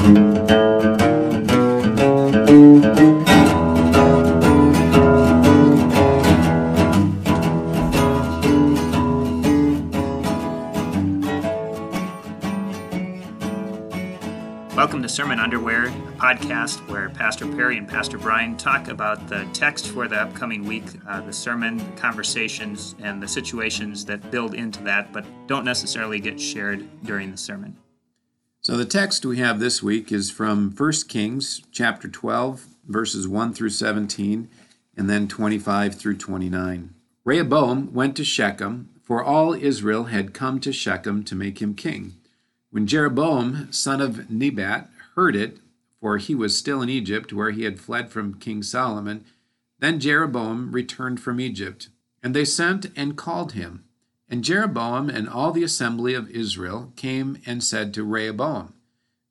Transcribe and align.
Welcome 0.00 0.24
to 15.02 15.08
Sermon 15.10 15.38
Underwear, 15.38 15.88
a 15.88 15.90
podcast 16.16 16.88
where 16.88 17.10
Pastor 17.10 17.46
Perry 17.46 17.76
and 17.76 17.86
Pastor 17.86 18.16
Brian 18.16 18.56
talk 18.56 18.88
about 18.88 19.28
the 19.28 19.46
text 19.52 19.88
for 19.88 20.08
the 20.08 20.16
upcoming 20.16 20.64
week, 20.64 20.84
uh, 21.06 21.20
the 21.20 21.34
sermon, 21.34 21.76
the 21.76 22.00
conversations, 22.00 22.94
and 23.00 23.22
the 23.22 23.28
situations 23.28 24.06
that 24.06 24.30
build 24.30 24.54
into 24.54 24.82
that, 24.84 25.12
but 25.12 25.26
don't 25.46 25.66
necessarily 25.66 26.20
get 26.20 26.40
shared 26.40 26.88
during 27.04 27.30
the 27.30 27.36
sermon. 27.36 27.76
So 28.62 28.76
the 28.76 28.84
text 28.84 29.24
we 29.24 29.38
have 29.38 29.58
this 29.58 29.82
week 29.82 30.12
is 30.12 30.30
from 30.30 30.74
1 30.76 30.92
Kings 31.08 31.62
chapter 31.72 32.08
12, 32.08 32.66
verses 32.86 33.26
1 33.26 33.54
through 33.54 33.70
17, 33.70 34.50
and 34.94 35.08
then 35.08 35.28
25 35.28 35.94
through 35.94 36.18
29. 36.18 36.94
Rehoboam 37.24 37.94
went 37.94 38.16
to 38.16 38.24
Shechem, 38.24 38.90
for 39.02 39.24
all 39.24 39.54
Israel 39.54 40.04
had 40.04 40.34
come 40.34 40.60
to 40.60 40.74
Shechem 40.74 41.24
to 41.24 41.34
make 41.34 41.62
him 41.62 41.74
king. 41.74 42.16
When 42.68 42.86
Jeroboam, 42.86 43.72
son 43.72 44.02
of 44.02 44.30
Nebat, 44.30 44.90
heard 45.14 45.34
it, 45.34 45.56
for 45.98 46.18
he 46.18 46.34
was 46.34 46.54
still 46.54 46.82
in 46.82 46.90
Egypt, 46.90 47.32
where 47.32 47.52
he 47.52 47.64
had 47.64 47.80
fled 47.80 48.10
from 48.10 48.34
King 48.34 48.62
Solomon, 48.62 49.24
then 49.78 49.98
Jeroboam 49.98 50.70
returned 50.70 51.18
from 51.18 51.40
Egypt. 51.40 51.88
And 52.22 52.36
they 52.36 52.44
sent 52.44 52.90
and 52.94 53.16
called 53.16 53.52
him. 53.52 53.84
And 54.30 54.44
Jeroboam 54.44 55.10
and 55.10 55.28
all 55.28 55.52
the 55.52 55.64
assembly 55.64 56.14
of 56.14 56.30
Israel 56.30 56.92
came 56.96 57.38
and 57.44 57.62
said 57.62 57.92
to 57.94 58.04
Rehoboam, 58.04 58.72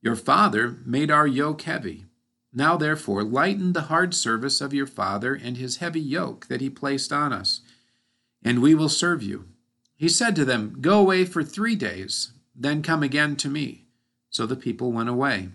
Your 0.02 0.14
father 0.14 0.78
made 0.84 1.10
our 1.10 1.26
yoke 1.26 1.62
heavy. 1.62 2.04
Now 2.52 2.76
therefore 2.76 3.24
lighten 3.24 3.72
the 3.72 3.82
hard 3.82 4.14
service 4.14 4.60
of 4.60 4.74
your 4.74 4.86
father 4.86 5.34
and 5.34 5.56
his 5.56 5.78
heavy 5.78 6.00
yoke 6.00 6.46
that 6.48 6.60
he 6.60 6.68
placed 6.68 7.12
on 7.12 7.32
us, 7.32 7.60
and 8.44 8.60
we 8.60 8.74
will 8.74 8.88
serve 8.88 9.22
you. 9.22 9.46
He 9.96 10.08
said 10.08 10.36
to 10.36 10.44
them, 10.44 10.76
Go 10.80 11.00
away 11.00 11.24
for 11.24 11.42
three 11.42 11.76
days 11.76 12.32
then 12.60 12.82
come 12.82 13.02
again 13.02 13.36
to 13.36 13.48
me. 13.48 13.86
So 14.28 14.44
the 14.44 14.54
people 14.54 14.92
went 14.92 15.08
away. 15.08 15.48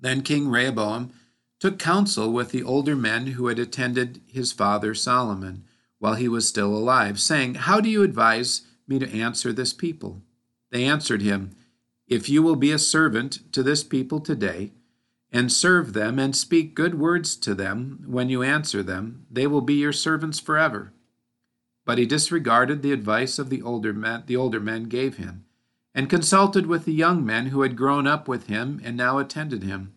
Then 0.00 0.22
King 0.22 0.48
Rehoboam 0.48 1.12
took 1.60 1.78
counsel 1.78 2.32
with 2.32 2.50
the 2.50 2.62
older 2.62 2.96
men 2.96 3.28
who 3.28 3.46
had 3.48 3.58
attended 3.58 4.22
his 4.26 4.52
father 4.52 4.94
Solomon 4.94 5.64
while 5.98 6.14
he 6.14 6.28
was 6.28 6.48
still 6.48 6.74
alive, 6.74 7.18
saying, 7.20 7.54
How 7.54 7.80
do 7.80 7.88
you 7.88 8.02
advise 8.02 8.62
me 8.86 8.98
to 8.98 9.18
answer 9.18 9.52
this 9.52 9.72
people? 9.72 10.22
They 10.70 10.84
answered 10.84 11.22
him, 11.22 11.50
If 12.06 12.28
you 12.28 12.42
will 12.42 12.56
be 12.56 12.72
a 12.72 12.78
servant 12.78 13.52
to 13.52 13.62
this 13.62 13.82
people 13.82 14.20
today, 14.20 14.72
and 15.32 15.52
serve 15.52 15.92
them 15.92 16.18
and 16.18 16.34
speak 16.34 16.74
good 16.74 16.98
words 16.98 17.36
to 17.36 17.54
them 17.54 18.04
when 18.06 18.28
you 18.28 18.42
answer 18.42 18.82
them, 18.82 19.26
they 19.30 19.46
will 19.46 19.60
be 19.60 19.74
your 19.74 19.92
servants 19.92 20.38
forever. 20.38 20.92
But 21.84 21.98
he 21.98 22.06
disregarded 22.06 22.82
the 22.82 22.92
advice 22.92 23.38
of 23.38 23.50
the 23.50 23.62
older 23.62 23.92
men, 23.92 24.24
the 24.26 24.36
older 24.36 24.60
men 24.60 24.84
gave 24.84 25.16
him 25.16 25.46
and 25.96 26.10
consulted 26.10 26.66
with 26.66 26.84
the 26.84 26.92
young 26.92 27.24
men 27.24 27.46
who 27.46 27.62
had 27.62 27.74
grown 27.74 28.06
up 28.06 28.28
with 28.28 28.48
him 28.48 28.78
and 28.84 28.98
now 28.98 29.16
attended 29.16 29.62
him. 29.62 29.94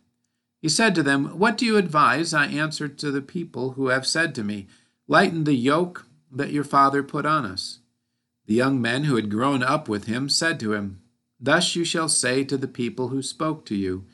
He 0.61 0.69
said 0.69 0.95
to 0.95 1.03
them, 1.03 1.37
What 1.37 1.57
do 1.57 1.65
you 1.65 1.75
advise? 1.75 2.33
I 2.33 2.45
answer 2.45 2.87
to 2.87 3.11
the 3.11 3.21
people 3.21 3.71
who 3.71 3.89
have 3.89 4.07
said 4.07 4.33
to 4.35 4.43
me, 4.43 4.67
Lighten 5.11 5.43
the 5.43 5.55
yoke 5.55 6.05
that 6.31 6.51
your 6.51 6.63
father 6.63 7.01
put 7.01 7.25
on 7.25 7.43
us. 7.43 7.79
The 8.45 8.53
young 8.53 8.79
men 8.79 9.05
who 9.05 9.15
had 9.15 9.31
grown 9.31 9.63
up 9.63 9.89
with 9.89 10.05
him 10.05 10.29
said 10.29 10.59
to 10.59 10.73
him, 10.73 11.01
Thus 11.39 11.75
you 11.75 11.83
shall 11.83 12.07
say 12.07 12.43
to 12.43 12.57
the 12.57 12.67
people 12.67 13.07
who 13.07 13.23
spoke 13.23 13.65
to 13.65 13.75
you, 13.75 14.05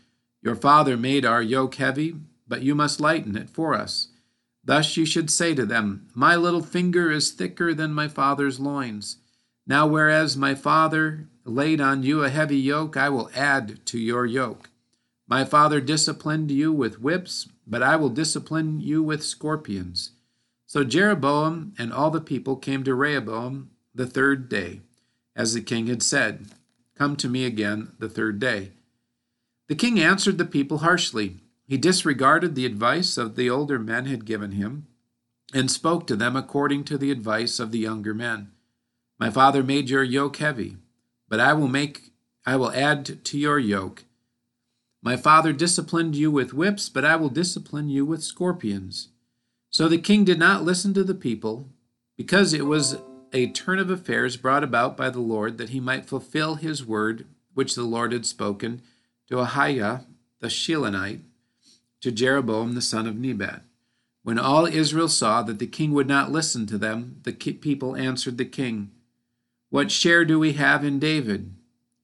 Your 0.41 0.55
father 0.55 0.95
made 0.95 1.25
our 1.25 1.41
yoke 1.41 1.75
heavy, 1.75 2.15
but 2.47 2.61
you 2.61 2.75
must 2.75 3.01
lighten 3.01 3.35
it 3.35 3.49
for 3.49 3.73
us. 3.73 4.07
Thus 4.63 4.95
you 4.95 5.05
should 5.05 5.29
say 5.29 5.53
to 5.53 5.65
them, 5.65 6.07
My 6.15 6.37
little 6.37 6.63
finger 6.63 7.11
is 7.11 7.31
thicker 7.31 7.73
than 7.73 7.91
my 7.91 8.07
father's 8.07 8.61
loins. 8.61 9.17
Now, 9.67 9.85
whereas 9.87 10.37
my 10.37 10.55
father 10.55 11.27
laid 11.43 11.81
on 11.81 12.03
you 12.03 12.23
a 12.23 12.29
heavy 12.29 12.57
yoke, 12.57 12.95
I 12.95 13.09
will 13.09 13.29
add 13.35 13.85
to 13.87 13.99
your 13.99 14.25
yoke. 14.25 14.69
My 15.27 15.43
father 15.43 15.81
disciplined 15.81 16.51
you 16.51 16.71
with 16.71 17.01
whips, 17.01 17.49
but 17.67 17.83
I 17.83 17.97
will 17.97 18.07
discipline 18.07 18.79
you 18.79 19.03
with 19.03 19.25
scorpions. 19.25 20.11
So 20.65 20.83
Jeroboam 20.83 21.73
and 21.77 21.93
all 21.93 22.09
the 22.09 22.21
people 22.21 22.55
came 22.55 22.83
to 22.83 22.95
Rehoboam 22.95 23.69
the 23.93 24.07
third 24.07 24.49
day, 24.49 24.81
as 25.35 25.53
the 25.53 25.61
king 25.61 25.87
had 25.87 26.01
said, 26.01 26.47
Come 26.95 27.15
to 27.17 27.29
me 27.29 27.45
again 27.45 27.91
the 27.99 28.09
third 28.09 28.39
day. 28.39 28.71
The 29.67 29.75
king 29.75 29.99
answered 29.99 30.37
the 30.37 30.45
people 30.45 30.79
harshly. 30.79 31.37
He 31.67 31.77
disregarded 31.77 32.55
the 32.55 32.65
advice 32.65 33.17
of 33.17 33.35
the 33.35 33.49
older 33.49 33.79
men 33.79 34.05
had 34.05 34.25
given 34.25 34.51
him, 34.51 34.87
and 35.53 35.69
spoke 35.69 36.07
to 36.07 36.15
them 36.15 36.35
according 36.35 36.83
to 36.85 36.97
the 36.97 37.11
advice 37.11 37.59
of 37.59 37.71
the 37.71 37.79
younger 37.79 38.13
men. 38.13 38.51
My 39.19 39.29
father 39.29 39.63
made 39.63 39.89
your 39.89 40.03
yoke 40.03 40.37
heavy, 40.37 40.77
but 41.29 41.39
I 41.39 41.53
will 41.53 41.67
make 41.67 42.11
I 42.45 42.55
will 42.57 42.71
add 42.71 43.23
to 43.25 43.37
your 43.39 43.57
yoke. 43.57 44.03
My 45.01 45.17
father 45.17 45.51
disciplined 45.53 46.15
you 46.15 46.29
with 46.29 46.53
whips, 46.53 46.89
but 46.89 47.03
I 47.03 47.15
will 47.15 47.29
discipline 47.29 47.89
you 47.89 48.05
with 48.05 48.23
scorpions. 48.23 49.09
So 49.75 49.89
the 49.89 49.97
king 49.97 50.23
did 50.23 50.39
not 50.39 50.63
listen 50.63 50.93
to 50.93 51.03
the 51.03 51.13
people, 51.13 51.67
because 52.15 52.53
it 52.53 52.65
was 52.65 52.95
a 53.33 53.47
turn 53.47 53.77
of 53.77 53.89
affairs 53.89 54.37
brought 54.37 54.63
about 54.63 54.95
by 54.95 55.09
the 55.09 55.19
Lord 55.19 55.57
that 55.57 55.71
he 55.71 55.81
might 55.81 56.05
fulfill 56.05 56.55
his 56.55 56.85
word 56.85 57.25
which 57.53 57.75
the 57.75 57.83
Lord 57.83 58.13
had 58.13 58.25
spoken 58.25 58.81
to 59.27 59.39
Ahijah 59.39 60.05
the 60.39 60.47
Shilonite, 60.47 61.23
to 61.99 62.09
Jeroboam 62.09 62.73
the 62.73 62.81
son 62.81 63.05
of 63.05 63.17
Nebat. 63.17 63.63
When 64.23 64.39
all 64.39 64.65
Israel 64.65 65.09
saw 65.09 65.41
that 65.41 65.59
the 65.59 65.67
king 65.67 65.91
would 65.91 66.07
not 66.07 66.31
listen 66.31 66.65
to 66.67 66.77
them, 66.77 67.19
the 67.23 67.33
people 67.33 67.97
answered 67.97 68.37
the 68.37 68.45
king, 68.45 68.91
what 69.71 69.91
share 69.91 70.23
do 70.23 70.39
we 70.39 70.53
have 70.53 70.85
in 70.85 70.99
David? 70.99 71.53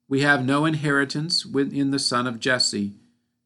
We 0.09 0.23
have 0.23 0.43
no 0.43 0.65
inheritance 0.65 1.45
in 1.45 1.91
the 1.91 1.99
son 1.99 2.27
of 2.27 2.41
Jesse. 2.41 2.95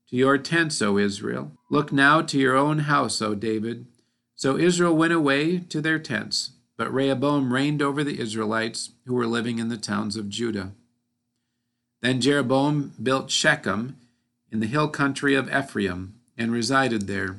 To 0.09 0.15
your 0.15 0.39
tents, 0.39 0.81
O 0.81 0.97
Israel. 0.97 1.51
Look 1.69 1.91
now 1.91 2.23
to 2.23 2.39
your 2.39 2.55
own 2.55 2.79
house, 2.79 3.21
O 3.21 3.35
David. 3.35 3.85
So 4.35 4.57
Israel 4.57 4.95
went 4.95 5.13
away 5.13 5.59
to 5.59 5.81
their 5.81 5.99
tents, 5.99 6.51
but 6.77 6.93
Rehoboam 6.93 7.53
reigned 7.53 7.81
over 7.81 8.03
the 8.03 8.19
Israelites 8.19 8.91
who 9.05 9.13
were 9.13 9.27
living 9.27 9.59
in 9.59 9.69
the 9.69 9.77
towns 9.77 10.17
of 10.17 10.29
Judah. 10.29 10.71
Then 12.01 12.21
Jeroboam 12.21 12.93
built 13.01 13.31
Shechem 13.31 13.97
in 14.51 14.59
the 14.59 14.67
hill 14.67 14.89
country 14.89 15.35
of 15.35 15.49
Ephraim 15.49 16.15
and 16.37 16.51
resided 16.51 17.07
there. 17.07 17.37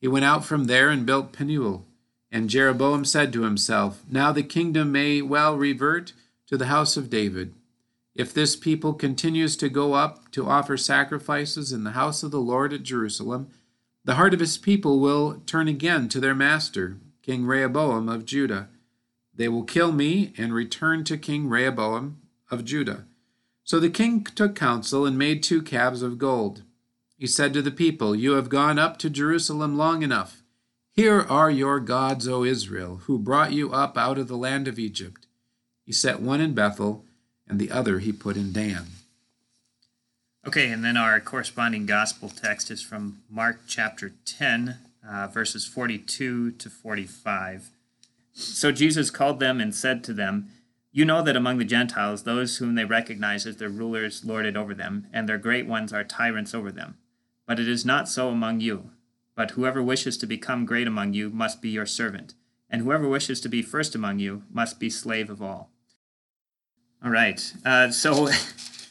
He 0.00 0.08
went 0.08 0.24
out 0.24 0.44
from 0.44 0.64
there 0.64 0.90
and 0.90 1.06
built 1.06 1.32
Penuel. 1.32 1.86
And 2.30 2.50
Jeroboam 2.50 3.04
said 3.04 3.32
to 3.32 3.42
himself, 3.42 4.02
Now 4.10 4.32
the 4.32 4.42
kingdom 4.42 4.90
may 4.90 5.22
well 5.22 5.56
revert 5.56 6.12
to 6.48 6.56
the 6.56 6.66
house 6.66 6.96
of 6.96 7.10
David. 7.10 7.54
If 8.14 8.34
this 8.34 8.56
people 8.56 8.94
continues 8.94 9.56
to 9.56 9.68
go 9.68 9.94
up 9.94 10.30
to 10.32 10.48
offer 10.48 10.76
sacrifices 10.76 11.72
in 11.72 11.84
the 11.84 11.92
house 11.92 12.22
of 12.22 12.30
the 12.30 12.40
Lord 12.40 12.72
at 12.72 12.82
Jerusalem, 12.82 13.48
the 14.04 14.14
heart 14.14 14.34
of 14.34 14.40
his 14.40 14.58
people 14.58 14.98
will 14.98 15.40
turn 15.46 15.68
again 15.68 16.08
to 16.08 16.20
their 16.20 16.34
master, 16.34 16.98
King 17.22 17.46
Rehoboam 17.46 18.08
of 18.08 18.24
Judah. 18.24 18.68
They 19.34 19.48
will 19.48 19.62
kill 19.62 19.92
me 19.92 20.32
and 20.36 20.52
return 20.52 21.04
to 21.04 21.16
King 21.16 21.48
Rehoboam 21.48 22.20
of 22.50 22.64
Judah. 22.64 23.06
So 23.64 23.78
the 23.78 23.90
king 23.90 24.24
took 24.24 24.56
counsel 24.56 25.06
and 25.06 25.16
made 25.16 25.42
two 25.42 25.62
calves 25.62 26.02
of 26.02 26.18
gold. 26.18 26.62
He 27.16 27.28
said 27.28 27.52
to 27.52 27.62
the 27.62 27.70
people, 27.70 28.16
You 28.16 28.32
have 28.32 28.48
gone 28.48 28.78
up 28.78 28.98
to 28.98 29.08
Jerusalem 29.08 29.78
long 29.78 30.02
enough. 30.02 30.42
Here 30.90 31.20
are 31.20 31.50
your 31.50 31.78
gods, 31.78 32.26
O 32.26 32.42
Israel, 32.42 33.02
who 33.04 33.18
brought 33.18 33.52
you 33.52 33.72
up 33.72 33.96
out 33.96 34.18
of 34.18 34.28
the 34.28 34.36
land 34.36 34.66
of 34.66 34.78
Egypt. 34.78 35.26
He 35.84 35.92
set 35.92 36.20
one 36.20 36.40
in 36.40 36.52
Bethel, 36.54 37.06
and 37.48 37.58
the 37.58 37.70
other 37.70 38.00
he 38.00 38.12
put 38.12 38.36
in 38.36 38.52
Dan. 38.52 38.86
Okay, 40.44 40.72
and 40.72 40.84
then 40.84 40.96
our 40.96 41.20
corresponding 41.20 41.86
gospel 41.86 42.28
text 42.28 42.68
is 42.72 42.82
from 42.82 43.22
Mark 43.30 43.60
chapter 43.68 44.12
10, 44.24 44.76
uh, 45.08 45.28
verses 45.28 45.64
42 45.64 46.50
to 46.52 46.68
45. 46.68 47.70
So 48.32 48.72
Jesus 48.72 49.10
called 49.10 49.38
them 49.38 49.60
and 49.60 49.72
said 49.72 50.02
to 50.02 50.12
them, 50.12 50.48
You 50.90 51.04
know 51.04 51.22
that 51.22 51.36
among 51.36 51.58
the 51.58 51.64
Gentiles, 51.64 52.24
those 52.24 52.56
whom 52.56 52.74
they 52.74 52.84
recognize 52.84 53.46
as 53.46 53.58
their 53.58 53.68
rulers 53.68 54.24
lord 54.24 54.44
it 54.44 54.56
over 54.56 54.74
them, 54.74 55.06
and 55.12 55.28
their 55.28 55.38
great 55.38 55.68
ones 55.68 55.92
are 55.92 56.02
tyrants 56.02 56.54
over 56.54 56.72
them. 56.72 56.98
But 57.46 57.60
it 57.60 57.68
is 57.68 57.84
not 57.84 58.08
so 58.08 58.28
among 58.28 58.60
you. 58.60 58.90
But 59.36 59.52
whoever 59.52 59.80
wishes 59.80 60.18
to 60.18 60.26
become 60.26 60.66
great 60.66 60.88
among 60.88 61.12
you 61.12 61.30
must 61.30 61.62
be 61.62 61.70
your 61.70 61.86
servant, 61.86 62.34
and 62.68 62.82
whoever 62.82 63.08
wishes 63.08 63.40
to 63.42 63.48
be 63.48 63.62
first 63.62 63.94
among 63.94 64.18
you 64.18 64.42
must 64.50 64.80
be 64.80 64.90
slave 64.90 65.30
of 65.30 65.40
all. 65.40 65.70
All 67.02 67.12
right. 67.12 67.52
Uh, 67.64 67.90
so 67.92 68.28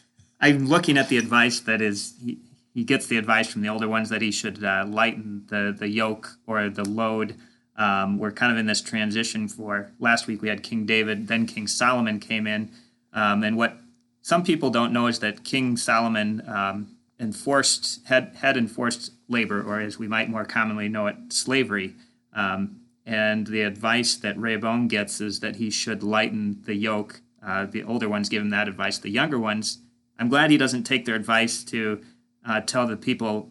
I'm 0.42 0.66
looking 0.66 0.98
at 0.98 1.08
the 1.08 1.18
advice 1.18 1.60
that 1.60 1.80
is, 1.80 2.14
he, 2.22 2.38
he, 2.74 2.82
gets 2.82 3.06
the 3.06 3.16
advice 3.16 3.46
from 3.46 3.62
the 3.62 3.68
older 3.68 3.88
ones 3.88 4.08
that 4.08 4.20
he 4.20 4.32
should 4.32 4.62
uh, 4.64 4.84
lighten 4.88 5.44
the, 5.48 5.74
the 5.76 5.88
yoke 5.88 6.36
or 6.48 6.68
the 6.68 6.84
load. 6.84 7.36
Um, 7.76 8.18
we're 8.18 8.32
kind 8.32 8.50
of 8.50 8.58
in 8.58 8.66
this 8.66 8.80
transition 8.80 9.46
for 9.46 9.92
last 10.00 10.26
week 10.26 10.42
we 10.42 10.48
had 10.48 10.64
King 10.64 10.84
David, 10.84 11.28
then 11.28 11.46
King 11.46 11.68
Solomon 11.68 12.18
came 12.18 12.48
in. 12.48 12.70
Um, 13.12 13.44
and 13.44 13.56
what 13.56 13.78
some 14.20 14.42
people 14.42 14.70
don't 14.70 14.92
know 14.92 15.06
is 15.06 15.20
that 15.20 15.44
King 15.44 15.76
Solomon 15.76 16.42
um, 16.48 16.96
enforced 17.20 18.00
had 18.06 18.36
had 18.40 18.56
enforced 18.56 19.12
labor, 19.28 19.62
or 19.62 19.80
as 19.80 19.98
we 19.98 20.08
might 20.08 20.28
more 20.28 20.44
commonly 20.44 20.88
know 20.88 21.06
it, 21.06 21.16
slavery. 21.28 21.94
Um, 22.34 22.80
and 23.06 23.46
the 23.46 23.62
advice 23.62 24.16
that 24.16 24.36
Rehoboam 24.36 24.88
gets 24.88 25.20
is 25.20 25.40
that 25.40 25.56
he 25.56 25.70
should 25.70 26.02
lighten 26.02 26.62
the 26.64 26.74
yoke. 26.74 27.20
Uh, 27.44 27.66
the 27.66 27.82
older 27.84 28.08
ones 28.08 28.28
give 28.28 28.42
him 28.42 28.50
that 28.50 28.68
advice. 28.68 28.98
The 28.98 29.10
younger 29.10 29.38
ones, 29.38 29.78
I'm 30.22 30.28
glad 30.28 30.52
he 30.52 30.56
doesn't 30.56 30.84
take 30.84 31.04
their 31.04 31.16
advice 31.16 31.64
to 31.64 32.00
uh, 32.46 32.60
tell 32.60 32.86
the 32.86 32.96
people, 32.96 33.50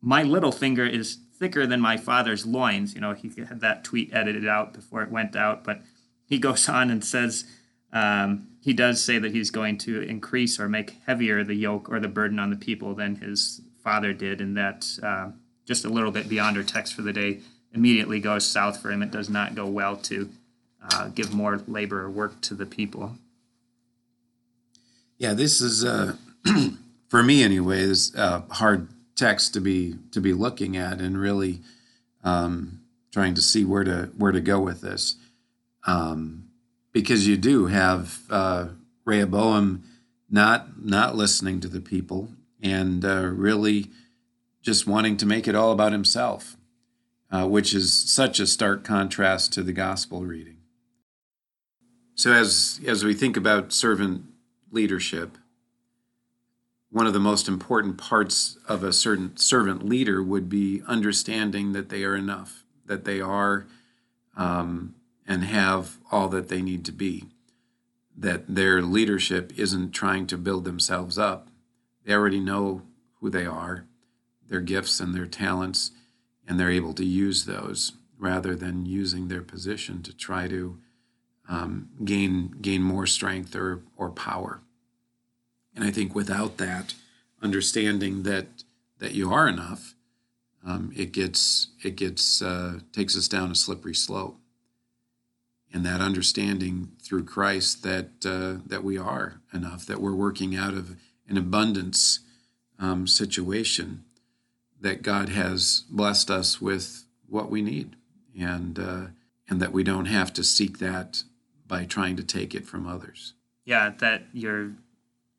my 0.00 0.24
little 0.24 0.50
finger 0.50 0.84
is 0.84 1.16
thicker 1.38 1.64
than 1.64 1.80
my 1.80 1.96
father's 1.96 2.44
loins. 2.44 2.92
You 2.92 3.00
know, 3.00 3.12
he 3.12 3.28
had 3.28 3.60
that 3.60 3.84
tweet 3.84 4.12
edited 4.12 4.44
out 4.44 4.72
before 4.72 5.04
it 5.04 5.12
went 5.12 5.36
out, 5.36 5.62
but 5.62 5.80
he 6.26 6.40
goes 6.40 6.68
on 6.78 6.90
and 6.90 7.04
says 7.04 7.44
um, 7.92 8.48
he 8.60 8.72
does 8.72 9.00
say 9.00 9.20
that 9.20 9.30
he's 9.30 9.52
going 9.52 9.78
to 9.78 10.00
increase 10.00 10.58
or 10.58 10.68
make 10.68 10.96
heavier 11.06 11.44
the 11.44 11.54
yoke 11.54 11.88
or 11.88 12.00
the 12.00 12.08
burden 12.08 12.40
on 12.40 12.50
the 12.50 12.56
people 12.56 12.96
than 12.96 13.14
his 13.14 13.60
father 13.84 14.12
did, 14.12 14.40
and 14.40 14.56
that 14.56 14.88
uh, 15.00 15.30
just 15.66 15.84
a 15.84 15.88
little 15.88 16.10
bit 16.10 16.28
beyond 16.28 16.56
our 16.56 16.64
text 16.64 16.94
for 16.94 17.02
the 17.02 17.12
day 17.12 17.42
immediately 17.72 18.18
goes 18.18 18.44
south 18.44 18.82
for 18.82 18.90
him. 18.90 19.04
It 19.04 19.12
does 19.12 19.30
not 19.30 19.54
go 19.54 19.66
well 19.66 19.94
to 19.98 20.28
uh, 20.82 21.10
give 21.10 21.32
more 21.32 21.62
labor 21.68 22.02
or 22.02 22.10
work 22.10 22.40
to 22.40 22.56
the 22.56 22.66
people. 22.66 23.16
Yeah, 25.18 25.34
this 25.34 25.60
is 25.60 25.84
uh, 25.84 26.14
for 27.08 27.22
me 27.22 27.42
anyway. 27.42 27.84
This 27.84 28.14
uh, 28.14 28.42
hard 28.50 28.88
text 29.16 29.52
to 29.54 29.60
be 29.60 29.96
to 30.12 30.20
be 30.20 30.32
looking 30.32 30.76
at 30.76 31.00
and 31.00 31.18
really 31.18 31.60
um, 32.22 32.80
trying 33.12 33.34
to 33.34 33.42
see 33.42 33.64
where 33.64 33.84
to 33.84 34.10
where 34.16 34.30
to 34.30 34.40
go 34.40 34.60
with 34.60 34.80
this, 34.80 35.16
um, 35.86 36.48
because 36.92 37.26
you 37.26 37.36
do 37.36 37.66
have 37.66 38.20
uh, 38.30 38.68
Rehoboam 39.04 39.82
not 40.30 40.84
not 40.84 41.16
listening 41.16 41.58
to 41.60 41.68
the 41.68 41.80
people 41.80 42.28
and 42.62 43.04
uh, 43.04 43.26
really 43.26 43.90
just 44.62 44.86
wanting 44.86 45.16
to 45.16 45.26
make 45.26 45.48
it 45.48 45.54
all 45.56 45.72
about 45.72 45.90
himself, 45.90 46.56
uh, 47.32 47.46
which 47.48 47.74
is 47.74 47.92
such 47.92 48.38
a 48.38 48.46
stark 48.46 48.84
contrast 48.84 49.52
to 49.52 49.64
the 49.64 49.72
gospel 49.72 50.22
reading. 50.22 50.58
So 52.14 52.32
as 52.32 52.80
as 52.86 53.04
we 53.04 53.14
think 53.14 53.36
about 53.36 53.72
servant 53.72 54.22
leadership, 54.70 55.38
one 56.90 57.06
of 57.06 57.12
the 57.12 57.20
most 57.20 57.48
important 57.48 57.98
parts 57.98 58.58
of 58.66 58.82
a 58.82 58.92
certain 58.92 59.36
servant 59.36 59.84
leader 59.84 60.22
would 60.22 60.48
be 60.48 60.82
understanding 60.86 61.72
that 61.72 61.90
they 61.90 62.04
are 62.04 62.16
enough, 62.16 62.64
that 62.86 63.04
they 63.04 63.20
are 63.20 63.66
um, 64.36 64.94
and 65.26 65.44
have 65.44 65.98
all 66.10 66.28
that 66.28 66.48
they 66.48 66.62
need 66.62 66.84
to 66.86 66.92
be, 66.92 67.24
that 68.16 68.54
their 68.54 68.80
leadership 68.80 69.52
isn't 69.56 69.92
trying 69.92 70.26
to 70.26 70.38
build 70.38 70.64
themselves 70.64 71.18
up. 71.18 71.48
They 72.04 72.14
already 72.14 72.40
know 72.40 72.82
who 73.20 73.28
they 73.28 73.44
are, 73.44 73.84
their 74.48 74.60
gifts 74.60 74.98
and 74.98 75.14
their 75.14 75.26
talents, 75.26 75.90
and 76.46 76.58
they're 76.58 76.70
able 76.70 76.94
to 76.94 77.04
use 77.04 77.44
those 77.44 77.92
rather 78.18 78.56
than 78.56 78.86
using 78.86 79.28
their 79.28 79.42
position 79.42 80.02
to 80.02 80.16
try 80.16 80.48
to 80.48 80.78
um, 81.48 81.88
gain 82.04 82.54
gain 82.60 82.82
more 82.82 83.06
strength 83.06 83.56
or 83.56 83.80
or 83.96 84.10
power. 84.10 84.60
And 85.74 85.84
I 85.84 85.90
think 85.90 86.14
without 86.14 86.58
that 86.58 86.94
understanding 87.42 88.22
that 88.24 88.46
that 88.98 89.14
you 89.14 89.32
are 89.32 89.48
enough, 89.48 89.94
um, 90.66 90.92
it 90.96 91.12
gets 91.12 91.68
it 91.82 91.96
gets 91.96 92.42
uh, 92.42 92.80
takes 92.92 93.16
us 93.16 93.28
down 93.28 93.50
a 93.50 93.54
slippery 93.54 93.94
slope. 93.94 94.38
And 95.72 95.84
that 95.84 96.00
understanding 96.00 96.92
through 97.02 97.24
Christ 97.24 97.82
that 97.82 98.26
uh, 98.26 98.62
that 98.66 98.84
we 98.84 98.98
are 98.98 99.40
enough, 99.52 99.86
that 99.86 100.00
we're 100.00 100.14
working 100.14 100.56
out 100.56 100.74
of 100.74 100.96
an 101.28 101.36
abundance 101.36 102.20
um, 102.78 103.06
situation, 103.06 104.04
that 104.80 105.02
God 105.02 105.28
has 105.28 105.84
blessed 105.90 106.30
us 106.30 106.60
with 106.60 107.04
what 107.28 107.50
we 107.50 107.60
need, 107.60 107.96
and 108.38 108.78
uh, 108.78 109.06
and 109.48 109.60
that 109.60 109.72
we 109.72 109.82
don't 109.82 110.06
have 110.06 110.32
to 110.34 110.44
seek 110.44 110.78
that 110.78 111.22
by 111.68 111.84
trying 111.84 112.16
to 112.16 112.24
take 112.24 112.54
it 112.54 112.66
from 112.66 112.86
others. 112.86 113.34
Yeah, 113.64 113.92
that 113.98 114.24
your 114.32 114.72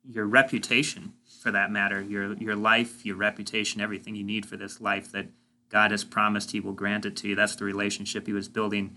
your 0.08 0.24
reputation, 0.24 1.12
for 1.42 1.50
that 1.50 1.70
matter, 1.70 2.00
your 2.00 2.34
your 2.34 2.56
life, 2.56 3.04
your 3.04 3.16
reputation, 3.16 3.80
everything 3.80 4.14
you 4.14 4.24
need 4.24 4.46
for 4.46 4.56
this 4.56 4.80
life 4.80 5.10
that 5.12 5.26
God 5.68 5.90
has 5.90 6.04
promised 6.04 6.52
He 6.52 6.60
will 6.60 6.72
grant 6.72 7.04
it 7.04 7.16
to 7.16 7.28
you. 7.28 7.34
That's 7.34 7.56
the 7.56 7.64
relationship 7.64 8.26
He 8.26 8.32
was 8.32 8.48
building 8.48 8.96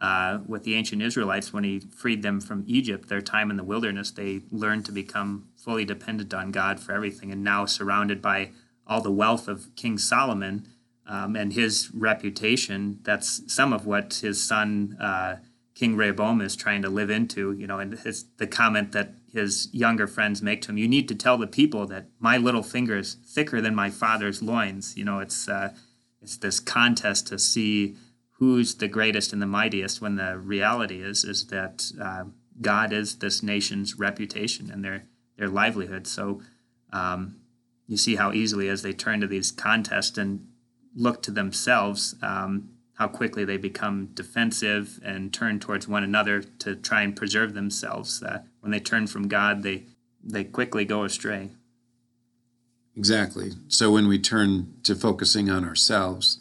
uh, 0.00 0.40
with 0.46 0.64
the 0.64 0.74
ancient 0.74 1.00
Israelites 1.00 1.52
when 1.52 1.64
He 1.64 1.78
freed 1.80 2.22
them 2.22 2.40
from 2.40 2.64
Egypt. 2.66 3.08
Their 3.08 3.22
time 3.22 3.50
in 3.50 3.56
the 3.56 3.64
wilderness, 3.64 4.10
they 4.10 4.42
learned 4.50 4.84
to 4.86 4.92
become 4.92 5.48
fully 5.56 5.84
dependent 5.84 6.34
on 6.34 6.50
God 6.50 6.80
for 6.80 6.92
everything, 6.92 7.30
and 7.30 7.44
now 7.44 7.64
surrounded 7.66 8.20
by 8.20 8.50
all 8.86 9.00
the 9.00 9.12
wealth 9.12 9.46
of 9.46 9.74
King 9.76 9.96
Solomon 9.96 10.66
um, 11.06 11.36
and 11.36 11.52
his 11.52 11.90
reputation. 11.94 12.98
That's 13.02 13.42
some 13.52 13.72
of 13.72 13.86
what 13.86 14.14
his 14.14 14.42
son. 14.42 14.96
Uh, 15.00 15.36
King 15.74 15.96
Rehoboam 15.96 16.40
is 16.40 16.54
trying 16.54 16.82
to 16.82 16.90
live 16.90 17.10
into, 17.10 17.52
you 17.52 17.66
know, 17.66 17.78
and 17.78 17.94
his, 18.00 18.26
the 18.36 18.46
comment 18.46 18.92
that 18.92 19.14
his 19.32 19.68
younger 19.72 20.06
friends 20.06 20.42
make 20.42 20.60
to 20.62 20.70
him, 20.70 20.78
you 20.78 20.88
need 20.88 21.08
to 21.08 21.14
tell 21.14 21.38
the 21.38 21.46
people 21.46 21.86
that 21.86 22.06
my 22.18 22.36
little 22.36 22.62
finger 22.62 22.96
is 22.96 23.14
thicker 23.14 23.60
than 23.60 23.74
my 23.74 23.88
father's 23.88 24.42
loins. 24.42 24.96
You 24.96 25.04
know, 25.04 25.20
it's 25.20 25.48
uh, 25.48 25.74
it's 26.20 26.36
this 26.36 26.60
contest 26.60 27.28
to 27.28 27.38
see 27.38 27.96
who's 28.32 28.74
the 28.74 28.88
greatest 28.88 29.32
and 29.32 29.40
the 29.40 29.46
mightiest. 29.46 30.02
When 30.02 30.16
the 30.16 30.36
reality 30.38 31.02
is 31.02 31.24
is 31.24 31.46
that 31.46 31.90
uh, 32.00 32.24
God 32.60 32.92
is 32.92 33.16
this 33.16 33.42
nation's 33.42 33.98
reputation 33.98 34.70
and 34.70 34.84
their 34.84 35.04
their 35.38 35.48
livelihood. 35.48 36.06
So 36.06 36.42
um, 36.92 37.36
you 37.86 37.96
see 37.96 38.16
how 38.16 38.32
easily 38.32 38.68
as 38.68 38.82
they 38.82 38.92
turn 38.92 39.22
to 39.22 39.26
these 39.26 39.50
contests 39.50 40.18
and 40.18 40.48
look 40.94 41.22
to 41.22 41.30
themselves. 41.30 42.14
Um, 42.20 42.71
how 42.94 43.08
quickly 43.08 43.44
they 43.44 43.56
become 43.56 44.06
defensive 44.14 45.00
and 45.02 45.32
turn 45.32 45.58
towards 45.58 45.88
one 45.88 46.04
another 46.04 46.42
to 46.42 46.76
try 46.76 47.02
and 47.02 47.16
preserve 47.16 47.54
themselves. 47.54 48.22
Uh, 48.22 48.42
when 48.60 48.70
they 48.70 48.80
turn 48.80 49.06
from 49.06 49.28
God, 49.28 49.62
they 49.62 49.84
they 50.22 50.44
quickly 50.44 50.84
go 50.84 51.04
astray. 51.04 51.50
Exactly. 52.96 53.52
So 53.68 53.90
when 53.90 54.06
we 54.06 54.18
turn 54.18 54.74
to 54.84 54.94
focusing 54.94 55.50
on 55.50 55.64
ourselves 55.64 56.38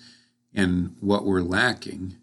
and 0.53 0.95
what 0.99 1.25
we're 1.25 1.41
lacking, 1.41 2.17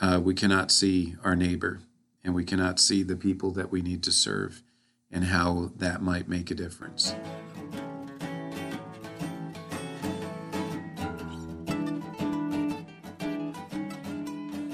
uh, 0.00 0.20
we 0.22 0.34
cannot 0.34 0.70
see 0.70 1.16
our 1.24 1.34
neighbor 1.34 1.80
and 2.22 2.34
we 2.34 2.44
cannot 2.44 2.78
see 2.78 3.02
the 3.02 3.16
people 3.16 3.50
that 3.52 3.72
we 3.72 3.82
need 3.82 4.02
to 4.04 4.12
serve 4.12 4.62
and 5.10 5.24
how 5.24 5.72
that 5.76 6.02
might 6.02 6.28
make 6.28 6.50
a 6.50 6.54
difference. 6.54 7.14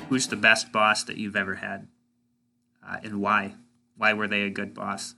Who's 0.08 0.28
the 0.28 0.36
best 0.36 0.72
boss 0.72 1.04
that 1.04 1.16
you've 1.16 1.36
ever 1.36 1.56
had 1.56 1.88
uh, 2.86 2.96
and 3.02 3.20
why? 3.20 3.54
Why 3.96 4.12
were 4.12 4.28
they 4.28 4.42
a 4.42 4.50
good 4.50 4.74
boss? 4.74 5.14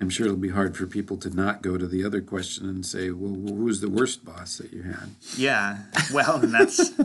I'm 0.00 0.10
sure 0.10 0.26
it'll 0.26 0.36
be 0.36 0.48
hard 0.48 0.76
for 0.76 0.86
people 0.86 1.16
to 1.18 1.30
not 1.30 1.62
go 1.62 1.78
to 1.78 1.86
the 1.86 2.04
other 2.04 2.20
question 2.20 2.68
and 2.68 2.84
say, 2.84 3.12
well, 3.12 3.30
who's 3.30 3.80
the 3.80 3.88
worst 3.88 4.24
boss 4.24 4.58
that 4.58 4.72
you 4.72 4.82
had? 4.82 5.14
Yeah, 5.36 5.78
well, 6.12 6.40
and 6.42 6.52
that's 6.52 6.90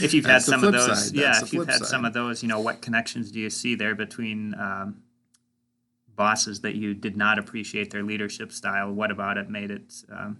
if 0.00 0.14
you've 0.14 0.26
had 0.26 0.42
some 0.42 0.62
of 0.62 0.72
those. 0.72 1.12
Yeah, 1.12 1.40
if 1.42 1.52
you've 1.52 1.66
had 1.66 1.78
side. 1.78 1.88
some 1.88 2.04
of 2.04 2.12
those, 2.12 2.44
you 2.44 2.48
know, 2.48 2.60
what 2.60 2.80
connections 2.80 3.32
do 3.32 3.40
you 3.40 3.50
see 3.50 3.74
there 3.74 3.96
between 3.96 4.54
um, 4.54 5.02
bosses 6.14 6.60
that 6.60 6.76
you 6.76 6.94
did 6.94 7.16
not 7.16 7.36
appreciate 7.36 7.90
their 7.90 8.04
leadership 8.04 8.52
style? 8.52 8.92
What 8.92 9.10
about 9.10 9.36
it 9.36 9.50
made 9.50 9.72
it 9.72 9.92
um, 10.08 10.38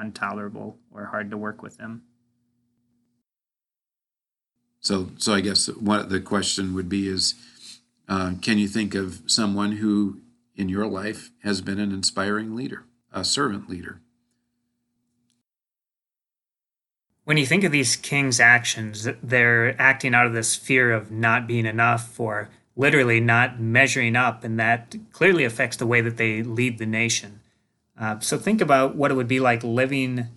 intolerable 0.00 0.76
or 0.90 1.04
hard 1.04 1.30
to 1.30 1.36
work 1.36 1.62
with 1.62 1.78
them? 1.78 2.02
So, 4.86 5.08
so 5.16 5.34
I 5.34 5.40
guess 5.40 5.66
what 5.66 6.10
the 6.10 6.20
question 6.20 6.72
would 6.74 6.88
be 6.88 7.08
is, 7.08 7.34
uh, 8.08 8.34
can 8.40 8.56
you 8.56 8.68
think 8.68 8.94
of 8.94 9.20
someone 9.26 9.72
who 9.72 10.20
in 10.54 10.68
your 10.68 10.86
life 10.86 11.32
has 11.42 11.60
been 11.60 11.80
an 11.80 11.90
inspiring 11.90 12.54
leader, 12.54 12.84
a 13.12 13.24
servant 13.24 13.68
leader? 13.68 14.00
When 17.24 17.36
you 17.36 17.46
think 17.46 17.64
of 17.64 17.72
these 17.72 17.96
kings' 17.96 18.38
actions, 18.38 19.08
they're 19.20 19.74
acting 19.82 20.14
out 20.14 20.26
of 20.26 20.34
this 20.34 20.54
fear 20.54 20.92
of 20.92 21.10
not 21.10 21.48
being 21.48 21.66
enough 21.66 22.20
or 22.20 22.48
literally 22.76 23.18
not 23.18 23.58
measuring 23.58 24.14
up, 24.14 24.44
and 24.44 24.56
that 24.60 24.94
clearly 25.10 25.42
affects 25.42 25.76
the 25.78 25.86
way 25.86 26.00
that 26.00 26.16
they 26.16 26.44
lead 26.44 26.78
the 26.78 26.86
nation. 26.86 27.40
Uh, 28.00 28.20
so 28.20 28.38
think 28.38 28.60
about 28.60 28.94
what 28.94 29.10
it 29.10 29.14
would 29.14 29.26
be 29.26 29.40
like 29.40 29.64
living 29.64 30.28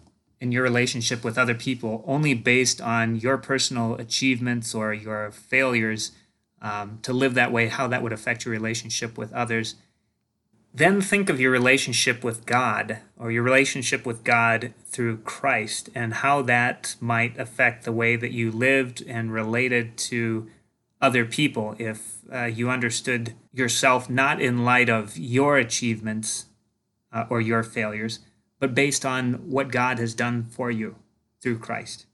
in 0.41 0.51
your 0.51 0.63
relationship 0.63 1.23
with 1.23 1.37
other 1.37 1.53
people 1.53 2.03
only 2.07 2.33
based 2.33 2.79
on 2.79 3.17
your 3.17 3.37
personal 3.37 3.95
achievements 3.95 4.73
or 4.73 4.93
your 4.93 5.31
failures 5.31 6.11
um, 6.61 6.99
to 7.01 7.13
live 7.13 7.33
that 7.33 7.51
way, 7.51 7.67
how 7.67 7.87
that 7.87 8.01
would 8.01 8.13
affect 8.13 8.45
your 8.45 8.51
relationship 8.51 9.17
with 9.17 9.33
others. 9.33 9.75
Then 10.73 11.01
think 11.01 11.29
of 11.29 11.39
your 11.39 11.51
relationship 11.51 12.23
with 12.23 12.45
God 12.45 12.99
or 13.17 13.31
your 13.31 13.43
relationship 13.43 14.05
with 14.05 14.23
God 14.23 14.73
through 14.85 15.17
Christ 15.17 15.89
and 15.95 16.15
how 16.15 16.41
that 16.43 16.95
might 16.99 17.37
affect 17.39 17.83
the 17.83 17.91
way 17.91 18.15
that 18.15 18.31
you 18.31 18.51
lived 18.51 19.03
and 19.07 19.33
related 19.33 19.97
to 19.97 20.47
other 21.01 21.25
people 21.25 21.75
if 21.79 22.19
uh, 22.31 22.43
you 22.43 22.69
understood 22.69 23.33
yourself 23.53 24.09
not 24.09 24.41
in 24.41 24.63
light 24.63 24.89
of 24.89 25.17
your 25.17 25.57
achievements 25.57 26.45
uh, 27.11 27.25
or 27.29 27.41
your 27.41 27.63
failures, 27.63 28.19
but 28.59 28.75
based 28.75 29.05
on 29.05 29.33
what 29.49 29.71
God 29.71 29.99
has 29.99 30.13
done 30.13 30.43
for 30.43 30.69
you 30.69 30.95
through 31.41 31.59
Christ. 31.59 32.05